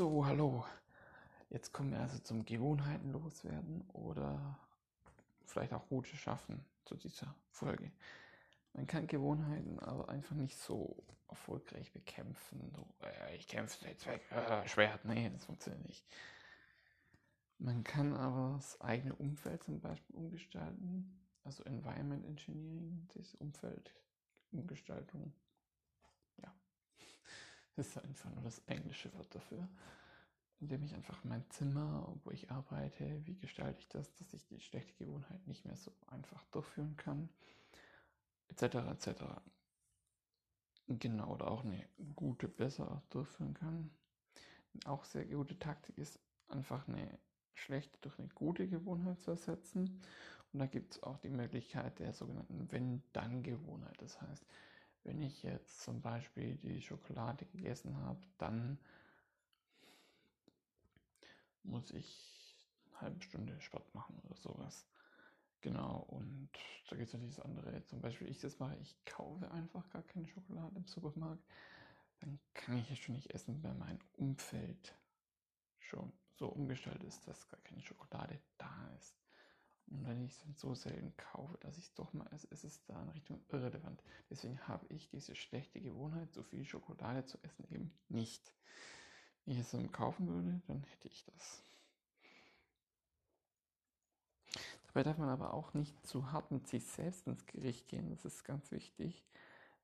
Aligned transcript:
hallo. 0.00 0.64
Jetzt 1.50 1.72
kommen 1.72 1.90
wir 1.90 1.98
also 1.98 2.20
zum 2.20 2.44
Gewohnheiten 2.44 3.10
loswerden 3.10 3.82
oder 3.92 4.56
vielleicht 5.44 5.72
auch 5.72 5.88
gute 5.88 6.16
schaffen 6.16 6.64
zu 6.84 6.94
dieser 6.94 7.34
Folge. 7.50 7.90
Man 8.74 8.86
kann 8.86 9.08
Gewohnheiten 9.08 9.80
aber 9.80 10.08
einfach 10.08 10.36
nicht 10.36 10.56
so 10.56 11.04
erfolgreich 11.28 11.92
bekämpfen. 11.92 12.70
So, 12.76 12.86
äh, 13.04 13.34
ich 13.34 13.48
kämpfe 13.48 13.88
jetzt 13.88 14.06
weg, 14.06 14.22
äh, 14.30 14.68
Schwert, 14.68 15.04
nee, 15.04 15.30
das 15.30 15.46
funktioniert 15.46 15.84
nicht. 15.84 16.06
Man 17.58 17.82
kann 17.82 18.14
aber 18.14 18.54
das 18.54 18.80
eigene 18.80 19.16
Umfeld 19.16 19.64
zum 19.64 19.80
Beispiel 19.80 20.14
umgestalten, 20.14 21.20
also 21.42 21.64
Environment 21.64 22.24
Engineering, 22.24 23.08
das 23.14 23.34
Umfeld 23.34 23.92
Umgestaltung. 24.52 25.32
Ja, 26.36 26.54
ist 27.78 27.98
einfach 27.98 28.30
nur 28.30 28.44
das 28.44 28.58
englische 28.66 29.12
Wort 29.14 29.34
dafür 29.34 29.68
indem 30.60 30.82
ich 30.82 30.94
einfach 30.94 31.22
mein 31.24 31.48
Zimmer, 31.50 32.16
wo 32.24 32.30
ich 32.30 32.50
arbeite, 32.50 33.24
wie 33.26 33.36
gestalte 33.36 33.78
ich 33.80 33.88
das, 33.88 34.12
dass 34.14 34.32
ich 34.32 34.46
die 34.46 34.60
schlechte 34.60 34.92
Gewohnheit 34.94 35.46
nicht 35.46 35.64
mehr 35.64 35.76
so 35.76 35.92
einfach 36.08 36.44
durchführen 36.46 36.96
kann, 36.96 37.28
etc. 38.48 38.62
etc. 38.90 39.22
Genau, 40.88 41.34
oder 41.34 41.50
auch 41.50 41.64
eine 41.64 41.86
gute 42.16 42.48
besser 42.48 43.02
durchführen 43.10 43.54
kann. 43.54 43.90
Auch 44.84 45.04
sehr 45.04 45.26
gute 45.26 45.58
Taktik 45.58 45.98
ist 45.98 46.18
einfach 46.48 46.88
eine 46.88 47.18
schlechte 47.54 47.98
durch 48.00 48.18
eine 48.18 48.28
gute 48.28 48.68
Gewohnheit 48.68 49.20
zu 49.20 49.32
ersetzen. 49.32 50.00
Und 50.52 50.60
da 50.60 50.66
gibt 50.66 50.94
es 50.94 51.02
auch 51.02 51.18
die 51.18 51.30
Möglichkeit 51.30 51.98
der 51.98 52.12
sogenannten 52.14 52.70
Wenn-Dann-Gewohnheit. 52.72 54.00
Das 54.00 54.20
heißt, 54.20 54.44
wenn 55.04 55.20
ich 55.22 55.42
jetzt 55.42 55.80
zum 55.82 56.00
Beispiel 56.00 56.56
die 56.56 56.82
Schokolade 56.82 57.46
gegessen 57.46 57.96
habe, 57.96 58.20
dann 58.38 58.78
muss 61.62 61.90
ich 61.90 62.68
eine 62.90 63.00
halbe 63.00 63.22
Stunde 63.22 63.60
Sport 63.60 63.94
machen 63.94 64.18
oder 64.24 64.36
sowas. 64.36 64.86
Genau, 65.60 66.06
und 66.08 66.50
da 66.88 66.96
gibt 66.96 67.08
es 67.08 67.14
natürlich 67.14 67.34
das 67.34 67.44
andere. 67.44 67.84
Zum 67.84 68.00
Beispiel, 68.00 68.28
ich 68.28 68.38
das 68.38 68.58
mache, 68.58 68.76
ich 68.76 68.96
kaufe 69.04 69.50
einfach 69.50 69.88
gar 69.90 70.02
keine 70.02 70.28
Schokolade 70.28 70.76
im 70.76 70.86
Supermarkt. 70.86 71.44
Dann 72.20 72.38
kann 72.54 72.78
ich 72.78 72.90
es 72.90 72.98
schon 72.98 73.14
nicht 73.16 73.30
essen, 73.32 73.62
weil 73.62 73.74
mein 73.74 73.98
Umfeld 74.16 74.96
schon 75.78 76.12
so 76.36 76.48
umgestellt 76.48 77.02
ist, 77.02 77.26
dass 77.26 77.48
gar 77.48 77.60
keine 77.60 77.82
Schokolade 77.82 78.40
da 78.56 78.88
ist. 78.96 79.27
Und 79.90 80.06
wenn 80.06 80.24
ich 80.24 80.32
es 80.32 80.60
so 80.60 80.74
selten 80.74 81.16
kaufe, 81.16 81.56
dass 81.60 81.78
ich 81.78 81.84
es 81.84 81.94
doch 81.94 82.12
mal 82.12 82.26
esse, 82.32 82.46
ist 82.48 82.64
es 82.64 82.84
da 82.84 83.02
in 83.02 83.08
Richtung 83.10 83.40
irrelevant. 83.50 84.02
Deswegen 84.30 84.58
habe 84.68 84.86
ich 84.90 85.08
diese 85.08 85.34
schlechte 85.34 85.80
Gewohnheit, 85.80 86.32
so 86.32 86.42
viel 86.42 86.64
Schokolade 86.64 87.24
zu 87.24 87.38
essen, 87.42 87.66
eben 87.70 87.90
nicht 88.08 88.52
ich 89.46 89.58
es 89.58 89.74
kaufen 89.92 90.28
würde, 90.28 90.60
dann 90.66 90.82
hätte 90.84 91.08
ich 91.08 91.24
das. 91.24 91.62
Dabei 94.88 95.02
darf 95.02 95.18
man 95.18 95.28
aber 95.28 95.54
auch 95.54 95.74
nicht 95.74 96.06
zu 96.06 96.32
hart 96.32 96.50
mit 96.50 96.66
sich 96.66 96.84
selbst 96.84 97.26
ins 97.26 97.46
Gericht 97.46 97.88
gehen. 97.88 98.10
Das 98.10 98.24
ist 98.24 98.44
ganz 98.44 98.70
wichtig, 98.72 99.24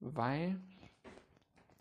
weil 0.00 0.60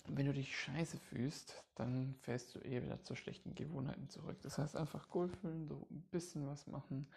wenn 0.07 0.25
du 0.25 0.33
dich 0.33 0.57
scheiße 0.57 0.97
fühlst, 0.97 1.63
dann 1.75 2.15
fällst 2.21 2.55
du 2.55 2.59
eh 2.59 2.81
wieder 2.81 3.03
zu 3.03 3.15
schlechten 3.15 3.53
Gewohnheiten 3.53 4.09
zurück. 4.09 4.37
Das 4.41 4.57
heißt 4.57 4.75
einfach 4.75 5.07
füllen, 5.09 5.67
so 5.67 5.85
ein 5.91 6.01
bisschen 6.11 6.47
was 6.47 6.65
machen, 6.67 7.07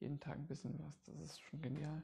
jeden 0.00 0.20
Tag 0.20 0.36
ein 0.36 0.46
bisschen 0.46 0.78
was, 0.78 1.02
das 1.04 1.16
ist 1.20 1.40
schon 1.40 1.60
genial. 1.62 2.02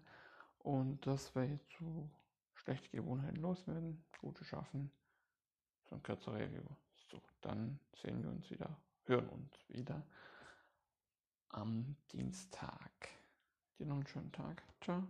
Und 0.58 1.06
das 1.06 1.34
wäre 1.34 1.46
jetzt 1.46 1.70
so 1.78 2.08
schlechte 2.54 2.88
Gewohnheiten 2.90 3.36
loswerden, 3.36 4.04
gute 4.20 4.44
schaffen, 4.44 4.90
so 5.88 5.96
ein 5.96 6.02
kürzerer 6.02 6.38
Review. 6.38 6.62
So, 7.10 7.20
dann 7.40 7.78
sehen 8.00 8.22
wir 8.22 8.30
uns 8.30 8.50
wieder, 8.50 8.76
hören 9.04 9.28
uns 9.28 9.52
wieder 9.68 10.02
am 11.50 11.96
Dienstag. 12.12 13.08
Dir 13.78 13.86
noch 13.86 13.96
einen 13.96 14.06
schönen 14.06 14.32
Tag. 14.32 14.62
Ciao. 14.80 15.02